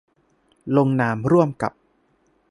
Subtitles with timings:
[0.75, 1.73] ลงนามร่วมกับ